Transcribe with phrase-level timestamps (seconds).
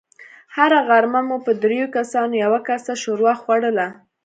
[0.55, 3.87] هره غرمه مو په دريو کسانو يوه کاسه ښوروا خوړله.